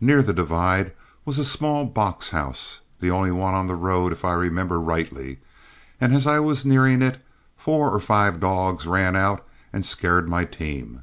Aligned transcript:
Near 0.00 0.22
the 0.22 0.32
divide 0.32 0.92
was 1.24 1.40
a 1.40 1.44
small 1.44 1.86
box 1.86 2.28
house, 2.30 2.82
the 3.00 3.10
only 3.10 3.32
one 3.32 3.52
on 3.54 3.66
the 3.66 3.74
road 3.74 4.12
if 4.12 4.24
I 4.24 4.32
remember 4.32 4.78
rightly, 4.78 5.40
and 6.00 6.14
as 6.14 6.24
I 6.24 6.38
was 6.38 6.64
nearing 6.64 7.02
it, 7.02 7.20
four 7.56 7.90
or 7.92 7.98
five 7.98 8.38
dogs 8.38 8.86
ran 8.86 9.16
out 9.16 9.44
and 9.72 9.84
scared 9.84 10.28
my 10.28 10.44
team. 10.44 11.02